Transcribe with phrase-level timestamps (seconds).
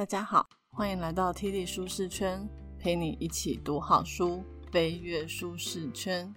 [0.00, 4.42] 大家好，欢迎来到 T D 舒适圈，陪你一起读好书，
[4.72, 6.34] 飞跃舒适圈。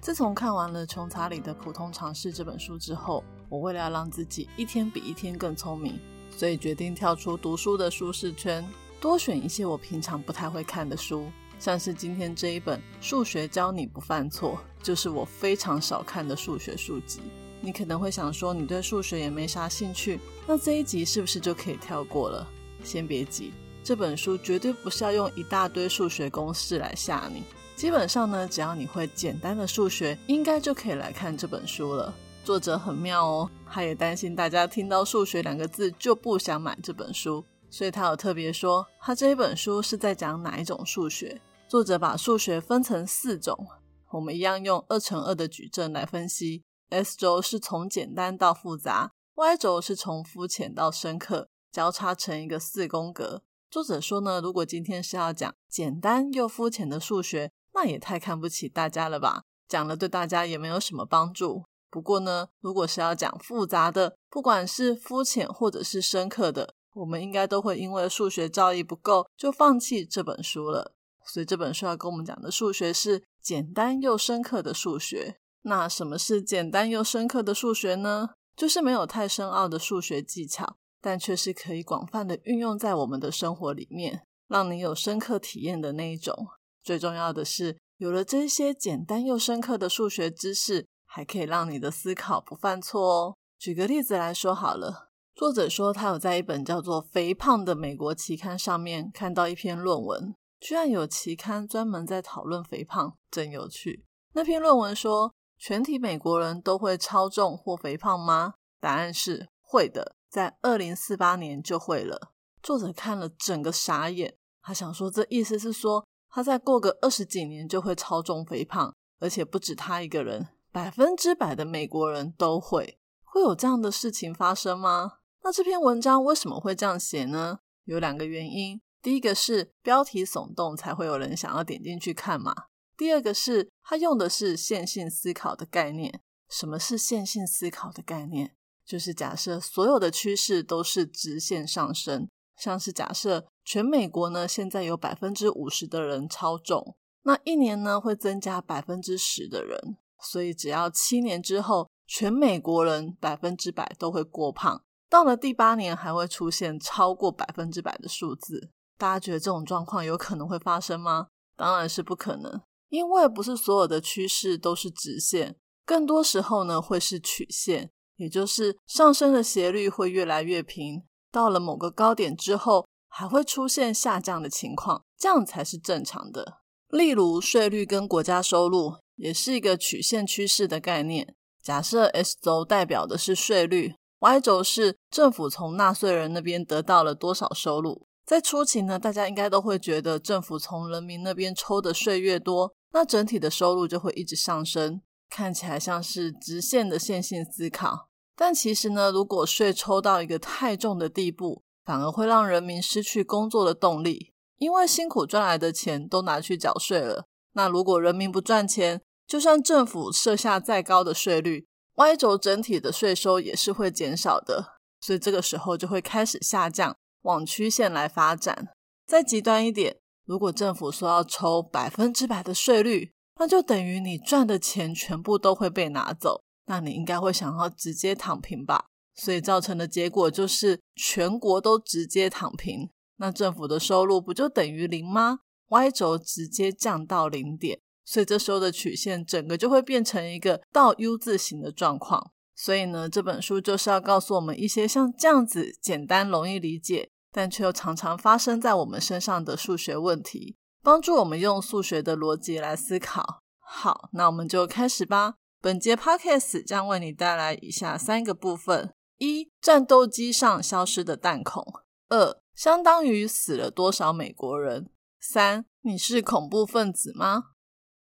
[0.00, 5.96] 自从看完了穷查理的《普通常识》这本书之后，我为了要让自己一天比一天更聪明，
[6.28, 8.66] 所以决定跳出读书的舒适圈，
[9.00, 11.28] 多选一些我平常不太会看的书，
[11.60, 17.20] 像是今天这一本《数学教你不犯错》，就是我非常少看的数学书籍。
[17.60, 20.18] 你可能会想说，你对数学也没啥兴趣，
[20.48, 22.44] 那这一集是不是就可以跳过了？
[22.84, 27.42] 先别急，这本书绝对不是要用一大堆数学公式来吓你。
[27.74, 32.14] 基本上呢，只要你会简单的数学，应该就可以来看这本书了。
[32.44, 41.40] 作者很妙哦，他也担心大家听到数学两个字就不想买这本书，所以他有特别说，他这一本书是在讲哪一种数学。
[41.66, 43.66] 作者把数学分成四种，
[44.12, 46.62] 我们一样用二乘二的矩阵来分析。
[46.90, 53.42] S 轴是从简单到复杂，Y 轴是从肤浅到深刻，交叉成一个四宫格。
[53.68, 59.42] 作者说呢，如果今天是要讲简单又肤浅的数学，那也太看不起大家了吧？
[59.66, 61.64] 讲了对大家也没有什么帮助。
[61.90, 70.94] 不过呢，如果是要讲复杂的，不管是肤浅或者是深刻的，我们应该都会因为数学造诣不够就放弃这本书了。
[71.26, 75.40] 所以这本书要跟我们讲的数学是简单又深刻的数学。
[75.62, 78.30] 那什么是简单又深刻的数学呢？
[78.54, 86.34] 就是没有太深奥的数学技巧，但却是可以广泛的运用在我们的生活里面，让你有深刻体验的那一种。
[86.82, 93.36] 最重要的是，有了这些简单又深刻的数学知识，还可以让你的思考不犯错哦。
[93.58, 104.06] 举个例子来说好了，作者说他有在一本叫做《肥胖》的美国期刊上面看到一篇论文，居然有期刊专门在讨论肥胖，真有趣。
[104.32, 105.34] 那篇论文说。
[105.56, 108.54] 全体美国人都会超重或肥胖吗？
[108.80, 112.32] 答案是会的，在二零四八年就会了。
[112.60, 122.98] 作者看了整个傻眼，他想说这意思是说他再过个二十几年就会超重肥胖，而且不止他一个人，百分之百的美国人都会。
[123.22, 125.18] 会有这样的事情发生吗？
[125.44, 127.60] 那这篇文章为什么会这样写呢？
[127.84, 132.52] 有两个原因，第一个是标题耸动，才会有人想要点进去看嘛。
[132.96, 136.20] 第二个是，他用的是线性思考的概念。
[136.48, 138.56] 什么是线性思考的概念？
[138.86, 158.70] 就是假设所有的趋势都是直线上升，像是假设全美国呢现在有百分之五十的人超重，那一年呢会增加百分之十的人，所以只要七年之后，全美国人百分之百都会过胖，到了第八年还会出现超过百分之百的数字。
[158.98, 161.28] 大家觉得这种状况有可能会发生吗？
[161.56, 162.60] 当然是不可能。
[162.90, 176.58] 因为不是所有的趋势都是直线，更多时候呢会是曲线，也就是上升的斜率会越来越平，到了某个高点之后，还会出现下降的情况，这样才是正常的。
[176.88, 181.34] 例如税率跟国家收入也是一个曲线趋势的概念。
[181.62, 188.06] 假设 S 轴代表的是税率，Y 轴是政府从纳税人那边得到了多少收入。
[188.26, 192.74] 在初期呢，大家应该都会觉得政府从人民那边抽的税越多。
[192.92, 195.02] 那整体的收入就会一直上升，
[195.34, 198.08] 看起来像是直线的线性思考。
[198.36, 207.26] 但其实呢，如果税抽到一个太重的地步，反而会让人民失去工作的动力，因为辛苦赚来的钱都拿去缴税了。
[207.54, 211.66] 那如果人民不赚钱，就算政府设下再高的税率
[211.96, 214.76] ，Y 轴整体的税收也是会减少的。
[215.00, 218.68] 所以这个时候就会开始下降，往曲线来发展。
[219.04, 219.96] 再极端一点。
[220.24, 228.86] 如果政府说要抽百分之百的税率，那就等于你赚的钱全部都会被拿走，那你应该会想要直接躺平吧？
[229.14, 242.32] 所以造成的结果就是全国都直接躺平，那政府的收入不就等于零吗？Y 轴直接降到零点，所以这时候的曲线整个就会变成一个倒 U 字形的状况。
[242.56, 247.10] 所以呢，这本书就是要告诉我们一些像这样子简单容易理解。
[247.36, 250.54] 但却又常常发生在我们身上的数学问题，
[250.84, 253.40] 帮助我们用数学的逻辑来思考。
[253.58, 255.36] 好，那我们就开始吧。
[255.58, 261.62] 本节 podcast 将为你带来以下三个部分：一、战斗机上消失的弹孔；
[262.10, 264.82] 二、相当于死了多少美国人；
[265.18, 267.44] 三、你是恐怖分子吗？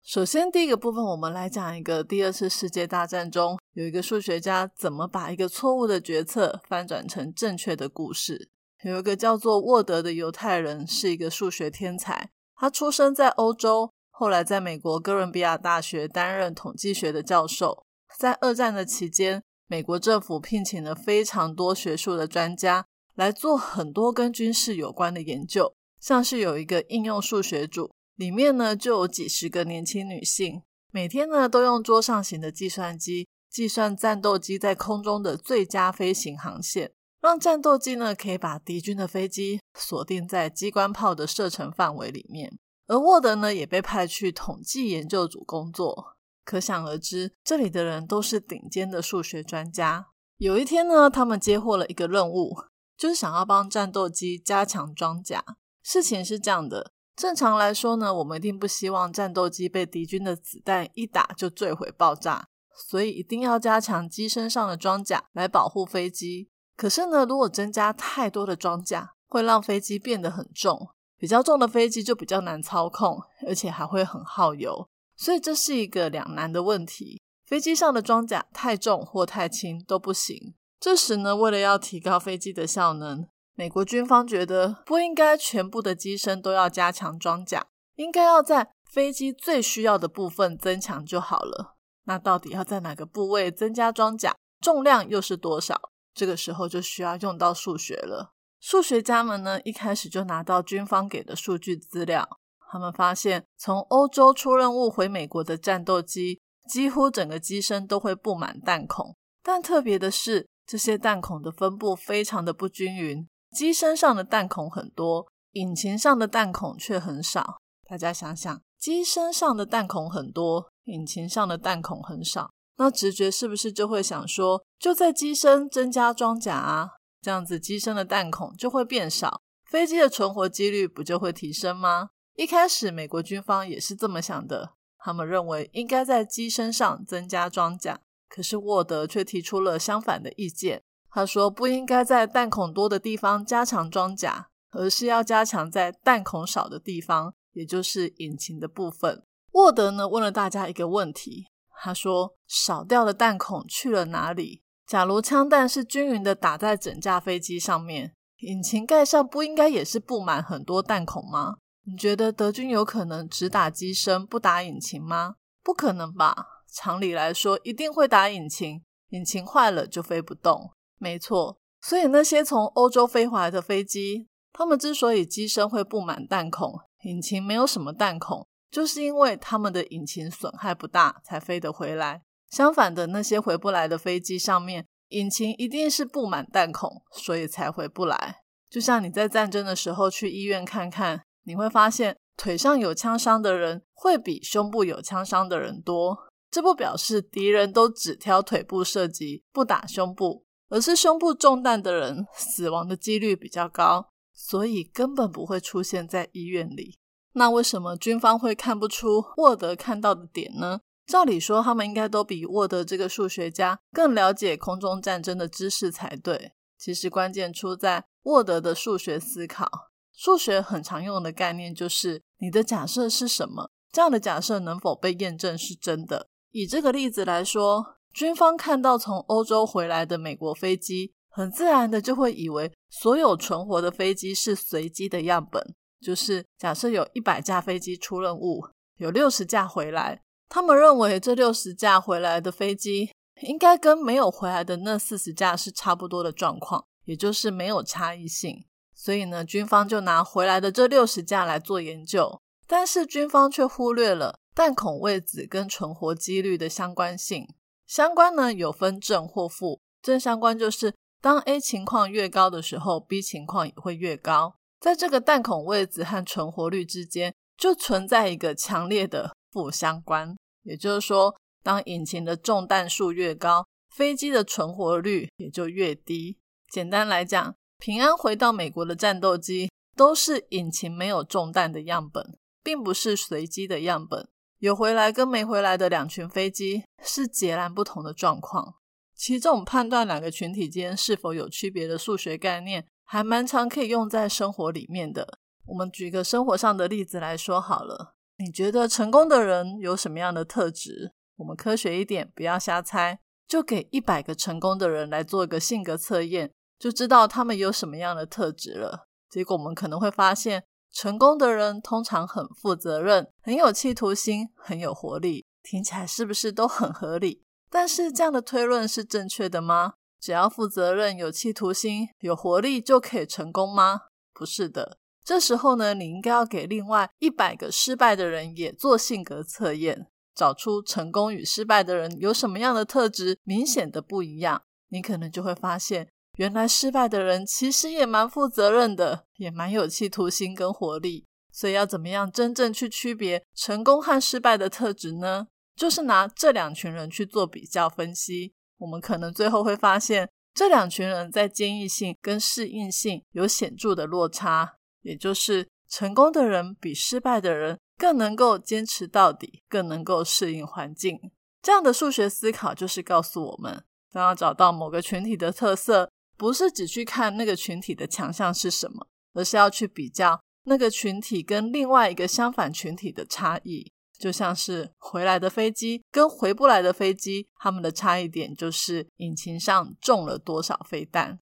[0.03, 8.50] 首先，第一个部分，我们来讲一个第二次世界大战中有一个数学家怎么把一个错误的决策翻转成正确的故事。
[8.83, 12.31] 有一个叫做沃德的犹太人，是一个数学天才。
[12.55, 17.85] 他出生在欧洲，后来在美国哥伦比亚大学担任统计学的教授。
[18.17, 22.85] 在二战的期间，美国政府聘请了非常多学术的专家
[23.15, 30.61] 来做很多跟军事有关的研究，像是有一个应用数学组，里面呢就有几十个年轻女性，
[30.91, 36.91] 每天呢都用桌上型的计算机计算战斗机在空中的最佳飞行航线，
[37.23, 42.59] 让战斗机呢可以把敌军的飞机锁定在机关炮的射程范围里面。
[42.87, 50.07] 而沃德呢也被派去统计研究组工作，可想而知，这里的人都是顶尖的数学专家。
[50.37, 52.53] 有一天呢，他们接获了一个任务。
[52.95, 55.43] 就是想要帮战斗机加强装甲。
[55.81, 62.47] 事情是这样的，正常来说呢，我们一定不希望战斗机被敌军的子弹一打就坠毁爆炸，
[62.87, 66.51] 所以一定要加强机身上的装甲来保护飞机。
[66.83, 77.21] 可是呢，如果增加太多的装甲，会让飞机变得很重，比较重的飞机就比较难操控，而且还会很耗油，所以这是一个两难的问题。
[77.45, 80.56] 飞机上的装甲太重或太轻都不行。
[80.77, 87.65] 这时呢，为了要提高飞机的效能，美国军方觉得不应该全部的机身都要加强装甲，
[87.95, 91.77] 应该要在飞机最需要的部分增强就好了。
[92.03, 94.35] 那到底要在哪个部位增加装甲？
[94.59, 95.93] 重量又是多少？
[96.13, 98.33] 这个时候就需要用到数学了。
[98.60, 102.27] 数学家们呢，一开始就拿到军方给的数据资料，
[102.71, 106.39] 他们发现从欧洲出任务回美国的战斗机，
[106.69, 110.48] 几乎整个机身都会布满弹孔，但特别的是。
[110.65, 117.57] 这些弹孔的分布非常的不均匀，机身上的弹孔很多，引擎上的弹孔却很少。
[117.86, 126.89] 大家想想，机身上的弹孔很多，引擎上的弹孔很少，那直觉是不是就会想说，就在机身增加装甲啊？
[127.21, 132.09] 这样子机身的弹孔就会变少，飞机的存活几率不就会提升吗？
[132.35, 137.99] 一开始美国军方也是这么想的，他们认为应该在机身上增加装甲。
[138.27, 140.81] 可是沃德却提出了相反的意见。
[141.11, 149.23] 他说，不应该在弹孔多的地方加强装甲，而是要加强在弹孔少的地方，也就是引擎的部分。
[149.51, 151.45] 沃德呢问了大家一个问题，
[151.85, 154.63] 他说：“少掉的弹孔去了哪里？
[154.88, 161.56] 假如枪弹是均匀的打在整架飞机上面，引擎盖上不应该也是布满很多弹孔吗？
[161.85, 165.35] 你觉得德军有可能只打机身不打引擎吗？
[165.62, 170.71] 不可能吧。”常理来说，一定会打引擎，引擎坏了就飞不动。
[170.97, 182.23] 没错，所以那些从欧洲飞回来的飞机，他们之所以机身会布满弹孔，引擎没有什么弹孔，就是因为他们的引擎损害不大，才飞得回来。
[182.49, 188.37] 相反的，那些回不来的飞机上面，引擎一定是布满弹孔，所以才回不来。
[188.71, 196.17] 就像你在战争的时候去医院看看，你会发现腿上有枪伤的人会比胸部有枪伤的人多。
[196.49, 206.97] 这不表示敌人都只挑腿部射击，不打胸部，而是胸部中弹的人死亡的几率比较高，所以根本不会出现在医院里。
[207.33, 210.81] 那为什么军方会看不出沃德看到的点呢？
[211.06, 216.53] 照理说，他们应该都比沃德这个数学家更了解空中战争的知识才对。
[216.77, 219.69] 其实关键出在沃德的数学思考。
[220.15, 226.30] 数学很常用的概念就是你的假设是什么，这样的假设能否被验证是真的。
[226.51, 235.75] 以这个例子来说，军方看到从欧洲回来的美国飞机，很自然的就会以为所有存活的飞机是随机的样本。
[236.03, 238.61] 就是假设有一百架飞机出任务，
[238.97, 243.09] 有六十架回来，他们认为这六十架回来的飞机
[243.42, 248.66] 应该跟没有回来的那四十架是差不多的状况，也就是没有差异性。
[248.94, 254.39] 所以呢，军方就拿回来的这六十架来做研究，但是军方却忽略了。
[254.56, 257.47] 弹孔位置跟存活几率的相关性，
[257.87, 259.81] 相关呢有分正或负。
[259.99, 264.54] 正相关就是当 A 情况越高的时候，B 情况也会越高。
[264.83, 270.35] 在这个弹孔位置和存活率之间，就存在一个强烈的负相关。
[270.63, 276.37] 也就是说，当引擎的中弹数越高，飞机的存活率也就越低。
[276.69, 284.28] 简单来讲，平安回到美国的战斗机都是引擎没有中弹的样本，并不是随机的样本。
[284.59, 288.75] 有回来跟没回来的两群飞机是截然不同的状况。
[289.16, 295.37] 其实这种判断两个群体间是否有区别的数学概念，还蛮常可以用在生活里面的。
[295.67, 298.15] 我们举个生活上的例子来说好了。
[298.39, 301.13] 你觉得成功的人有什么样的特质？
[301.35, 309.07] 我们科学一点，不要瞎猜，就给一百个成功的人来做一个性格测验，就知道他们有什么样的特质了。
[309.29, 310.63] 结果我们可能会发现。
[310.91, 315.45] 成功的人通常很负责任，很有企图心，很有活力。
[315.61, 317.43] 听起来是不是都很合理？
[317.69, 319.93] 但是这样的推论是正确的吗？
[320.23, 324.03] 只要负责任、有企图心、有活力就可以成功吗？
[324.33, 324.97] 不是的。
[325.21, 334.63] 这时候呢，你应该要给另外一百个失败的人也做性格测验，找出成功与失败的人有什么样的特质明显的不一样。
[334.87, 341.25] 你可能就会发现，原来失败的人其实也蛮负责任的，也蛮有企图心跟活力。
[341.51, 345.47] 所以要怎么样真正去区别成功和失败的特质呢？
[345.75, 348.53] 就是拿这两群人去做比较分析，
[348.83, 354.73] 我们可能最后会发现，这两群人在坚毅性跟适应性有显著的落差。
[355.04, 361.18] 也就是成功的人比失败的人更能够坚持到底，更能够适应环境。
[361.61, 373.93] 这样的数学思考就是告诉我们，当要找到某个群体的特色，不是只去看那个群体的强项是什么，而是要去比较那个群体跟另外一个相反群体的差异。
[374.17, 381.39] 就像是回来的飞机跟回不来的飞机，它们的差异点就是引擎上中了多少飞弹。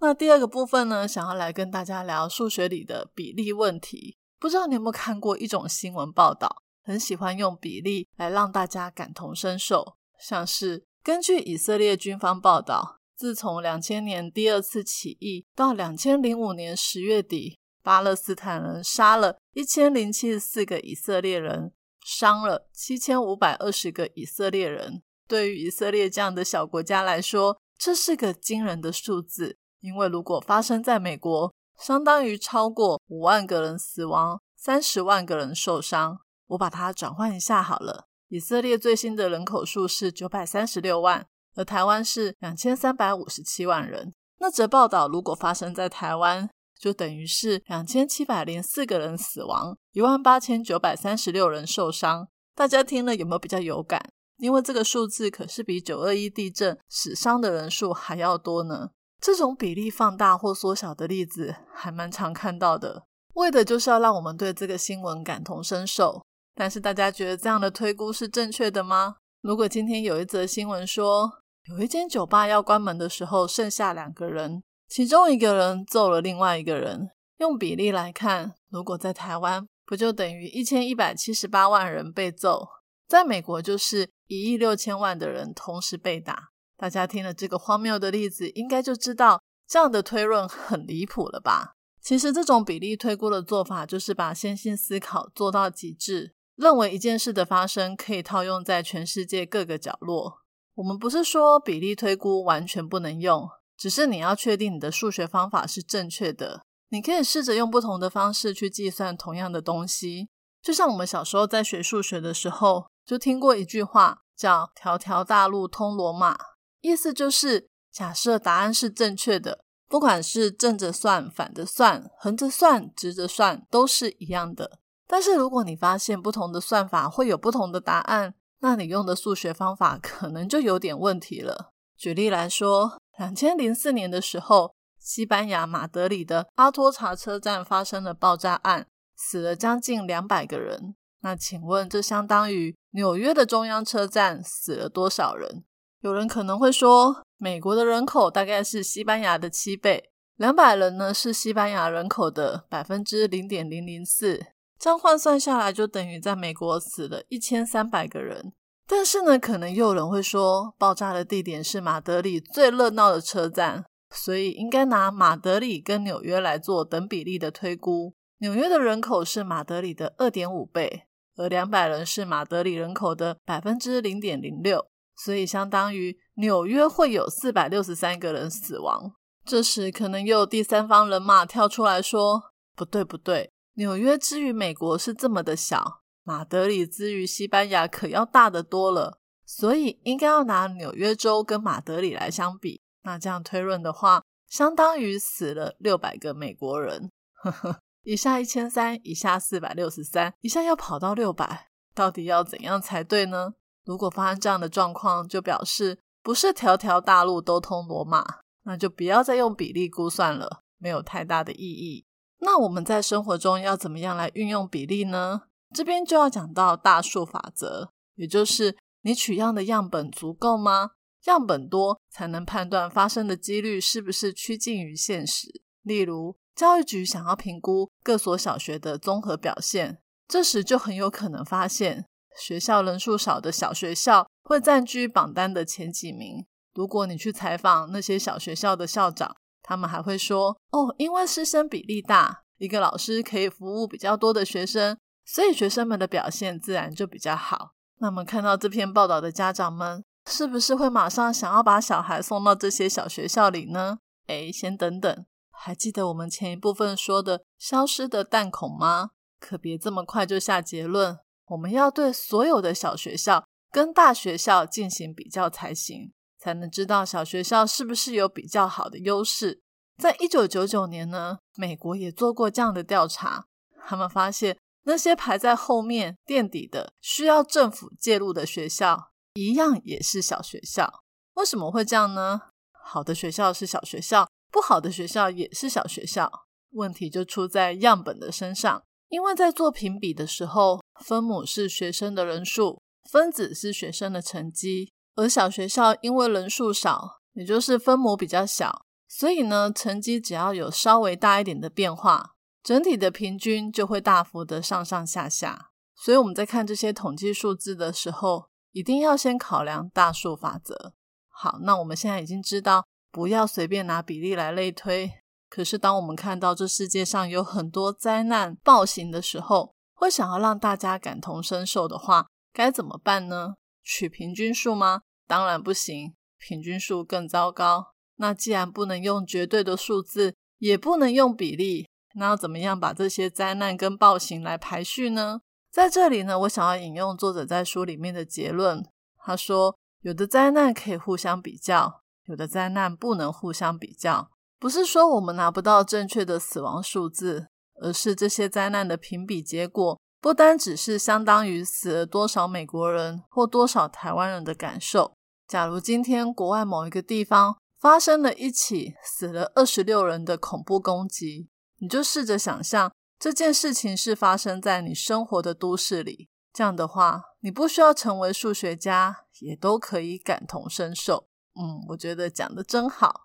[0.00, 4.16] 那第二个部分呢，想要来跟大家聊数学里的比例问题。
[4.40, 9.96] 不知道你有没有看过一种新闻报道，很喜欢用比例来让大家感同身受。
[10.18, 21.72] 像是根据以色列军方报道，自从两千年第二次起义到两千零五年十月底，巴勒斯坦人杀了一千零七十四个以色列人，
[22.04, 25.02] 伤了七千五百二十个以色列人。
[25.28, 29.56] 对于以色列这样的小国家来说，这是个惊人的数字。
[29.80, 36.20] 因为如果发生在美国，相当于超过五万个人死亡，三十万个人受伤。
[36.48, 38.06] 我把它转换一下好了。
[38.28, 44.12] 以色列最新的人口数是九百三十六万，而台湾是两千三百五十七万人。
[44.38, 46.48] 那则报道如果发生在台湾，
[46.82, 52.26] 就等于是两千七百零四个人死亡，一万八千九百三十六人受伤。
[52.56, 54.10] 大家听了有没有比较有感？
[54.38, 58.90] 因为这个数字可是比九二一地震死伤的人数还要多呢。
[59.20, 66.24] 这种比例放大或缩小的例子还蛮常看到的，为的就是要让我们对这个新闻感同身受。
[66.56, 69.14] 但是大家觉得这样的推估是正确的吗？
[69.40, 71.30] 如果今天有一则新闻说，
[71.70, 82.68] 有一间酒吧要关门的时候，剩下两个人，其中一个人揍了另外一个人，用比例来看，如果在台湾，不就等于一千一百七十八万人被揍？
[83.08, 86.50] 在美国，就是一亿六千万的人同时被打。
[86.76, 91.72] 大家听了这个荒谬的例子，应该就知道这样的推论很离谱了吧？
[92.02, 100.40] 其实这种比例推估的做法，就是把线性思考做到极致，认为一件事的发生可以套用在全世界各个角落。
[100.74, 103.48] 我们不是说比例推估完全不能用，
[103.82, 106.62] 只是你要确定你的数学方法是正确的。
[106.90, 110.28] 你可以试着用不同的方式去计算同样的东西。
[110.62, 116.38] 就像我们小时候在学数学的时候，就听过一句话，叫“条条大路通罗马”。
[116.80, 124.78] 意思就是，假设答案是正确的，不管是正着算、反着算、横着算、直着算，都是一样的。
[125.08, 131.72] 但是如果你发现不同的算法会有不同的答案，那你用的数学方法可能就有点问题了。
[131.96, 140.94] 举例来说，两千零四年的时候，西班牙马德里的阿托查车站发生了爆炸案，死了将近两百个人。
[141.20, 145.64] 那请问，这相当于纽约的中央车站死了多少人？
[146.00, 154.46] 有人可能会说，美国的人口大概是西班牙的七倍，两百人呢是西班牙人口的百分之零点零零四，
[154.78, 158.52] 这样换算下来就等于在美国死了一千三百个人。
[158.86, 163.84] 但是呢，可能又有人会说，爆炸的地点是马德里最热闹的车站，
[164.14, 168.14] 所以应该拿马德里跟纽约来做等比例的推估。
[168.38, 171.04] 纽约的人口是马德里的二点五倍，
[171.36, 174.86] 而两百人是马德里人口的百分之零点零六。
[175.14, 179.12] 所以，相当于纽约会有四百六十三个人死亡。
[179.44, 182.42] 这时，可能又有第三方人马跳出来说
[182.74, 189.18] ：“不对，不对，纽约之于美国是这么的小，马德里之于西班牙可要大得多了。
[189.44, 192.80] 所以，应该要拿纽约州跟马德里来相比。
[193.02, 197.10] 那这样推论的话，相当于死了六百个美国人。
[197.34, 208.24] 呵呵，以下一千三，以下四百六十三，以下要跑到六百，到底要怎样才对呢？”如果发生这样的状况，就表示不是条条大路都通罗马，
[208.62, 212.06] 那就不要再用比例估算了，没有太大的意义。
[212.38, 215.42] 那我们在生活中要怎么样来运用比例呢？
[215.74, 220.90] 这边就要讲到大数法则，也就是你取样的样本足够吗？
[221.26, 225.62] 样本多才能判断发生的几率是不是趋近于现实。
[225.82, 232.06] 例如，教育局想要评估各所小学的综合表现，这时就很有可能发现。
[232.36, 253.98] 学校人数少的小学校会占据榜单的前几名，如果你去采访那些小学校的校长，他们还会说：“哦，因为师生比例大，一个老师可以服务比较多的学生，所以学生们的表现自然就比较好。”那么看到这篇报道的家长们，是不是会马上想要把小孩送到这些小学校里呢？
[254.26, 259.10] 哎，先等等，还记得我们前一部分说的消失的弹孔吗？
[259.38, 266.12] 可别这么快就下结论，我们要对所有的小学校跟大学校进行比较才行。
[266.38, 269.62] 才能知道小学校是不是有比较好的优势。
[269.96, 273.46] 在一九九九年呢，美国也做过这样的调查，
[273.86, 281.02] 他们发现那些排在后面垫底的、需要政府介入的学校，一样也是小学校。
[281.34, 282.42] 为什么会这样呢？
[282.84, 286.30] 好的学校是小学校，不好的学校也是小学校。
[286.72, 294.90] 问题就出在样本的身上，因为在做评比的时候，分母是学生的人数，分子是学生的成绩。
[295.14, 305.70] 而小学校因为人数少，也就是分母比较小，所以呢，成绩只要有稍微大一点的变化，整体的平均就会大幅的上上下下。
[305.94, 310.94] 所以我们在看这些统计数字的时候，一定要先考量大数法则。
[311.28, 315.10] 好，那我们现在已经知道不要随便拿比例来类推。
[315.48, 323.54] 可是当我们看到这世界上有很多灾难暴行的时候，会想要让大家感同身受的话，该怎么办呢？
[323.84, 325.02] 取平均数吗？
[325.26, 327.92] 当然不行，平均数更糟糕。
[328.16, 335.40] 那既然不能用绝对的数字，也不能用比例，那要怎么样把这些灾难跟暴行来排序呢？
[335.70, 338.84] 在这里呢，我想要引用作者在书里面的结论。
[339.24, 344.30] 他说，有的灾难可以互相比较，有的灾难不能互相比较。
[344.58, 347.48] 不是说我们拿不到正确的死亡数字，
[347.80, 349.98] 而是这些灾难的评比结果。
[350.20, 355.14] 不单只是相当于死了多少美国人或多少台湾人的感受。
[355.48, 361.48] 假如今天国外某一个地方发生了一起死了二十六人的恐怖攻击，
[361.82, 366.28] 你就试着想象这件事情是发生在你生活的都市里。
[366.52, 371.26] 这样的话，你不需要成为数学家，也都可以感同身受。
[371.60, 373.22] 嗯，我觉得讲的真好。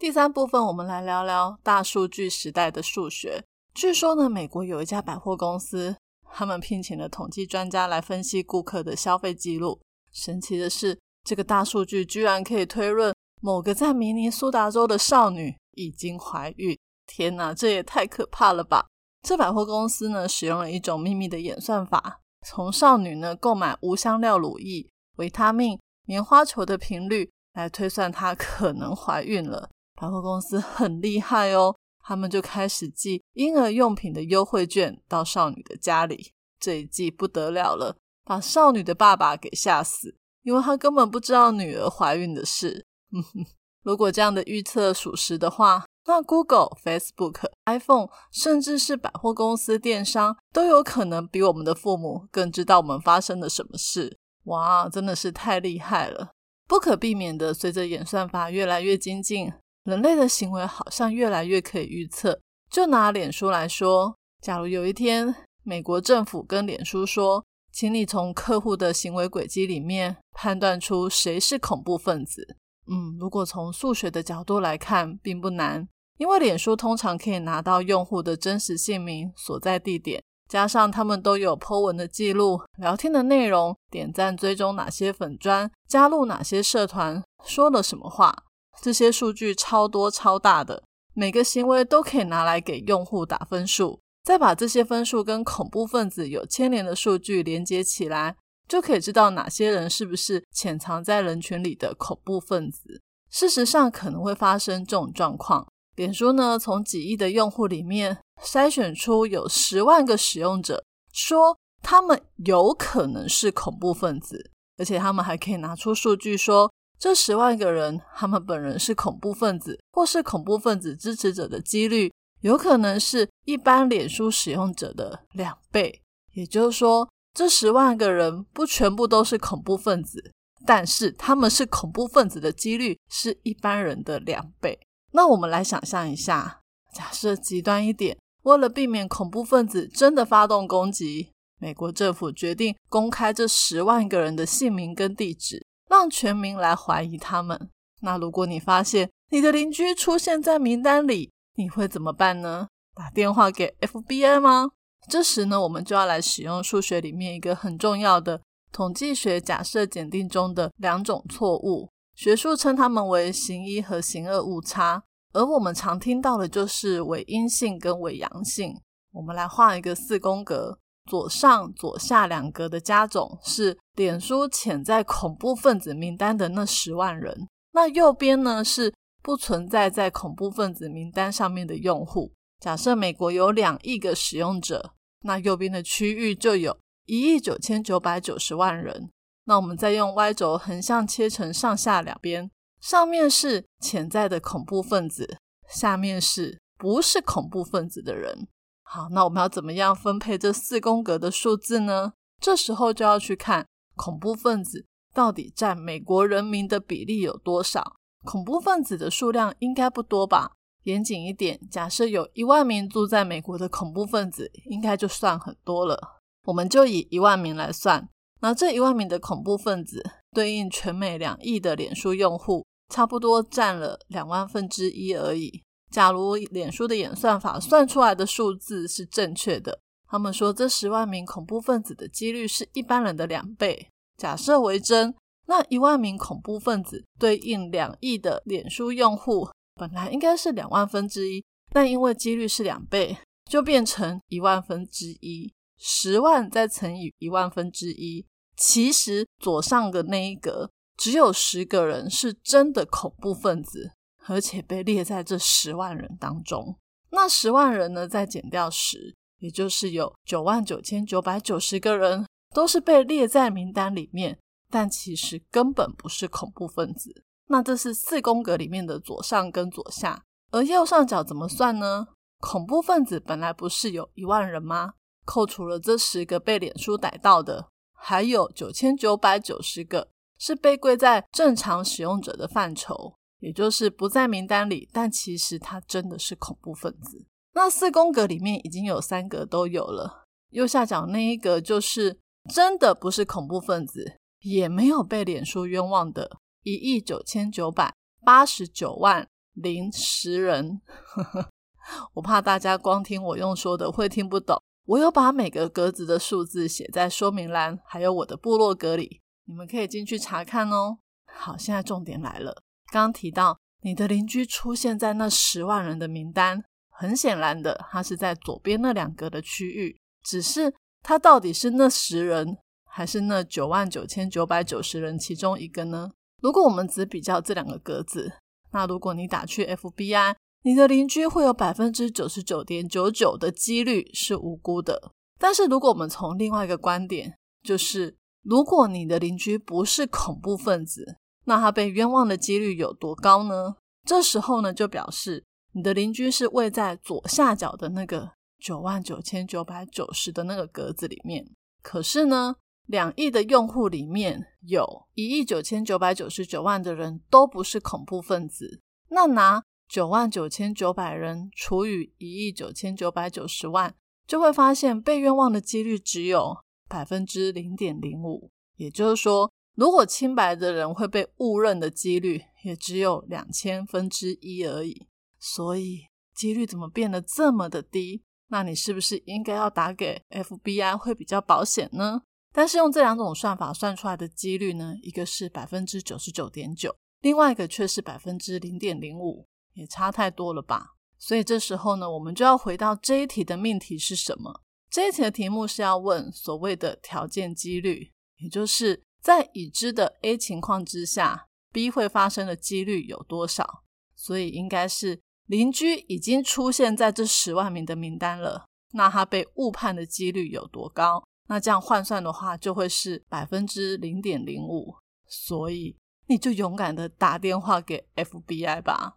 [0.00, 3.44] 第三部分，我们来聊聊大数据时代的数学。
[3.72, 5.96] 据说呢，美国有一家百货公司。
[6.34, 9.78] 他们聘请了统计专家来分析顾客的消费记录。
[10.10, 16.76] 神奇的是，这个大数据居然可以推论某个在明尼苏达州的少女已经怀孕。
[17.06, 18.86] 天哪，这也太可怕了吧！
[19.22, 29.70] 这百货公司呢，使用了一种秘密的演算法，从少女呢购买无香料乳液、维他命、棉花球的频率来推算她可能怀孕了。
[30.00, 31.76] 百货公司很厉害哦。
[32.04, 42.84] 他们就开始寄婴儿用品的优惠券到少女的家里，这一寄不得了了，把少女的爸爸给吓死，因为他根本不知道女儿怀孕的事。
[43.84, 54.18] 如果这样的预测属实的话，那 Google、Facebook、iPhone，甚至是百货公司、电商，都有可能比我们的父母更知道我们发生了什么事。
[54.44, 56.32] 哇，真的是太厉害了！
[56.66, 59.52] 不可避免的，随着演算法越来越精进。
[59.84, 62.40] 人类的行为好像越来越可以预测。
[62.70, 72.56] 就拿脸书来说，假如有一天美国政府跟脸书说：“请你从客户的行为轨迹里面判断出谁是恐怖分子。”
[72.90, 75.86] 嗯，如果从数学的角度来看，并不难，
[76.18, 88.34] 因为脸书通常可以拿到用户的真实姓名、所在地点，加上他们都有 po 文的记录、聊天的内容、点赞、追踪哪些粉砖、加入哪些社团、说了什么话。
[88.80, 90.82] 这些数据超多超大的，
[91.14, 98.36] 每个行为都可以拿来给用户打分数，再把这些分数跟恐怖分子有牵连的数据连接起来，
[98.68, 103.00] 就可以知道哪些人是不是潜藏在人群里的恐怖分子。
[103.30, 105.66] 事实上，可能会发生这种状况。
[105.96, 116.72] 脸书呢，从几亿的用户里面筛选出有十万个使用者，说他们有可能是恐怖分子，而且他们还可以拿出数据说。
[116.98, 126.00] 这十万个人，他们本人是恐怖分子，或是恐怖分子支持者的几率，有可能是一般脸书使用者的两倍。
[126.34, 130.32] 也就是说，这十万个人不全部都是恐怖分子，
[130.64, 134.78] 但是他们是恐怖分子的几率是一般人的两倍。
[135.12, 136.60] 那我们来想象一下，
[136.92, 145.66] 假设极端一点，为了避免恐怖分子真的发动攻击，美国政府决定公开这十万个人的姓名跟地址。
[145.90, 147.68] 让全民来怀疑他们。
[148.00, 152.66] 那如果你发现你的邻居出现在名单里，你会怎么办呢？
[152.94, 154.70] 打电话给 FBI 吗？
[155.06, 158.40] 这时呢，我们就要来使用数学里面一个很重要的
[158.72, 161.90] 统计学假设检定中的两种错误。
[162.22, 168.80] 学术称它们为形一和形二误差，而我们常听到的就是伪阴性跟伪阳性。
[169.10, 170.78] 我们来画一个四宫格，
[171.10, 182.32] 左上、左下两格的加总是脸书潜在恐怖分子名单的那十万人，那右边呢是不存在在恐怖分子名单上面的用户。
[182.60, 189.10] 假设美国有两亿个使用者，那右边的区域就有一亿九千九百九十万人。
[189.44, 192.50] 那我们再用 Y 轴横向切成上下两边，
[192.80, 198.46] 上面是潜在的恐怖分子，下面是不是恐怖分子的人。
[198.84, 202.12] 好，那我们要怎么样分配这四宫格的数字呢？
[202.40, 207.96] 这时候就要去看恐怖分子到底占美国人民的比例有多少。
[208.24, 210.52] 恐怖分子的数量应该不多吧？
[210.84, 216.20] 严谨一点，假设有一万名住在美国的恐怖分子，应该就算很多了。
[216.44, 218.08] 我们就以一万名来算。
[218.42, 220.02] 那这一万名的恐怖分子
[220.32, 225.62] 对应全美两亿的脸书用户，差不多占了两万分之一而已。
[225.92, 229.78] 假如脸书的演算法算出来的数字是正确的，
[230.08, 233.88] 他们说这十万名恐怖分子的几率是一般人的两倍。
[234.16, 235.14] 假设为真，
[235.46, 243.16] 那一万名恐怖分子对应两亿的脸书用户，本来应该是两万分之一，但因为几率是两倍，
[243.48, 245.52] 就变成一万分之一。
[245.84, 248.24] 十万再乘以一万分之一。
[248.64, 253.90] 其实左上的那一格只有十个人是真的恐怖分子，
[254.28, 256.78] 而且被列在这十万人当中。
[257.10, 264.38] 那十万人呢，再减掉十，也就是有九万九千九百九十个人都是被列在名单里面，
[264.70, 267.24] 但其实根本不是恐怖分子。
[267.48, 270.22] 那这是四宫格里面的左上跟左下，
[270.52, 272.06] 而右上角怎么算呢？
[272.38, 274.92] 恐怖分子本来不是有一万人吗？
[275.24, 277.71] 扣除了这十个被脸书逮到的。
[278.04, 287.24] 还有九千九百九十个是被归在正常使用者的范畴，也就是不在名单里，但其实他真的是恐怖分子。
[287.54, 292.18] 那四宫格里面已经有三格都有了，右下角那一格就是
[292.52, 300.80] 真的不是恐怖分子，也没有被脸书冤枉的一亿九千九百八十九万零十人。
[302.14, 304.60] 我怕大家光听我用说的会听不懂。
[304.84, 310.98] 我有把每个格子的数字写在说明栏，还有我的部落格里，你们可以进去查看哦。
[311.24, 312.62] 好，现在重点来了。
[312.92, 319.96] 刚提到你的邻居出现在那十万人的名单，很显然的，他是在左边那两格的区域。
[320.24, 326.10] 只是他到底是那十人，还是那九万九千九百九十人其中一个呢？
[326.40, 328.32] 如果我们只比较这两个格子，
[328.72, 330.34] 那如果你打去 FBI。
[330.64, 343.74] 你的邻居会有百分之九十九点九九的几率是无辜的，但是如果我们从另外一个观点，就是如果你的邻居不是恐怖分子，那他被冤枉的几率有多高呢？
[344.06, 351.44] 这时候呢，就表示你的邻居是位在左下角的那个九万九千九百九十的那个格子里面。
[351.82, 352.54] 可是呢，
[352.86, 359.64] 两亿的用户里面有一亿九千九百九十九万的人都不是恐怖分子，那拿。
[359.92, 363.94] 九万九千九百人除以一亿九千九百九十万，
[364.26, 366.56] 就会发现被冤枉的几率只有
[366.88, 368.50] 百分之零点零五。
[368.76, 375.06] 也就是说，如果清白的人会被误认的几率也只有两千分之一而已。
[375.38, 378.22] 所以，几率怎么变得这么的低？
[378.48, 382.22] 那你是不是应该要打给 FBI 会比较保险呢？
[382.54, 389.46] 但是用这两种算法算出来的几率呢，一个是百分之九十九点九，另外一个却是百分之零点零五。
[389.74, 394.62] 也差太多了吧，所以这时候呢，我们就要回到这一题的命题是什么？
[394.90, 403.84] 这一题的题目是要问所谓的条件几率，也就是在已知的 A 情况之下，B 会发生的几率有多少？
[404.14, 411.24] 所以应该是邻居已经出现在这十万名的名单了，那他被误判的几率有多高？
[411.48, 414.94] 那这样换算的话，就会是百分之零点零五。
[415.26, 419.16] 所以你就勇敢的打电话给 FBI 吧。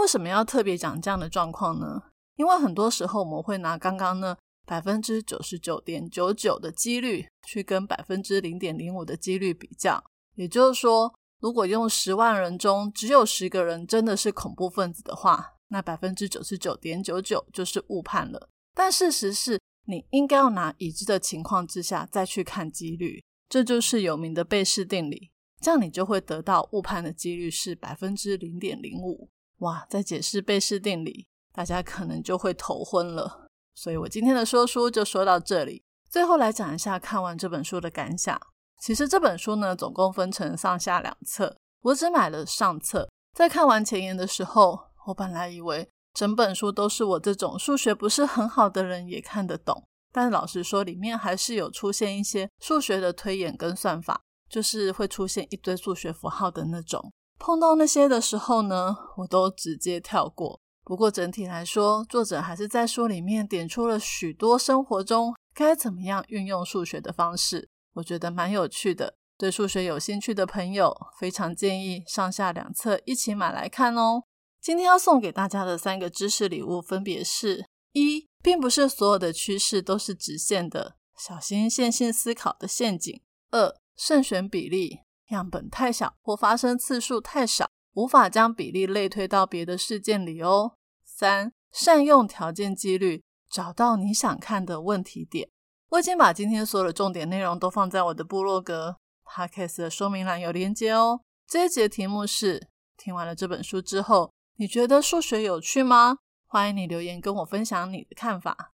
[0.00, 2.02] 为什么要特别讲这样的状况呢？
[2.36, 10.02] 因为很多时候我们会拿刚刚呢百分之九十九点九九的几率去跟百分之零点零五的几率比较，
[10.34, 18.48] 也就是说，如果用十万人中只有十个人真的是恐怖分子的话，那百分之九十九点九九就是误判了。
[18.74, 25.30] 但事实是你应该要拿已知的情况之下再去看几率，这就是有名的贝氏定理，
[25.60, 29.28] 这样你就会得到误判的几率是百分之零点零五。
[29.64, 33.48] 哇，在解释贝氏定理，大家可能就会头昏了。
[33.74, 35.82] 所以我今天的说书就说到这里。
[36.10, 38.38] 最后来讲一下看完这本书的感想。
[38.80, 41.56] 其实这本书呢，总共分成上下两册。
[41.80, 43.08] 我只买了上册。
[43.32, 57.10] 在看完前言的时候，我本来以为整本书都是我这种数学不是很好的人也看得懂，但老实说，里面还是有出现一些数学的推演跟算法，就是会出现一堆数学符号的那种。
[57.38, 60.60] 碰到那些的时候呢，我都直接跳过。
[60.82, 69.16] 不过整体来说，作者还是在书里面点出了许多生活中该怎么样运用数学的方式，我觉得蛮有趣的。
[69.36, 74.22] 对数学有兴趣的朋友，非常建议上下两册一起买来看哦。
[74.60, 83.20] 今天要送给大家的三个知识礼物，分别是：一，并不是所有的趋势都是直线的，小心线性思考的陷阱；
[83.50, 85.00] 二，慎选比例。
[85.28, 90.74] 样本太小或发生次数太少，无法将比例类推到别的事件里哦。
[91.04, 95.48] 三、善用条件几率，找到你想看的问题点。
[95.90, 101.20] 我已经把今天所有的重点内容都放在我的部落格 podcast 的说明栏有连接哦。
[101.46, 106.18] 这一节题目是：听完了这本书之后，你觉得数学有趣吗？
[106.46, 108.72] 欢迎你留言跟我分享你的看法。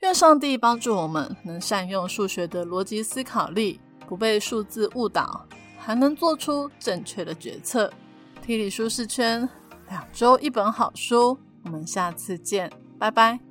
[0.00, 5.46] 愿上帝帮助我们能善用数学的逻辑思考力，不被数字误导。
[5.80, 7.92] 还能做出正确的决策。
[8.42, 9.48] 体理舒适圈，
[9.88, 13.49] 两周一本好书，我们下次见，拜拜。